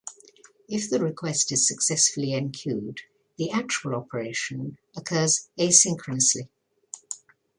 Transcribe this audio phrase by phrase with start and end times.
[0.67, 3.01] If the request is successfully enqueued,
[3.37, 6.49] the actual operation occurs asynchronously.